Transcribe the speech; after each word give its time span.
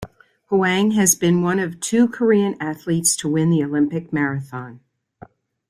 Hwang 0.47 0.93
has 0.93 1.13
been 1.13 1.43
one 1.43 1.59
of 1.59 1.79
two 1.79 2.07
Korean 2.07 2.55
athletes 2.59 3.15
to 3.17 3.29
win 3.29 3.51
the 3.51 3.63
Olympic 3.63 4.11
marathon. 4.11 4.79